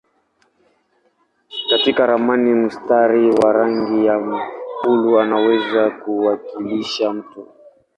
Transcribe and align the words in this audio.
Katika 1.69 2.05
ramani 2.05 2.53
mstari 2.53 3.31
wa 3.31 3.53
rangi 3.53 4.05
ya 4.05 4.19
buluu 4.83 5.15
unaweza 5.17 5.91
kuwakilisha 5.91 7.13
mto. 7.13 7.47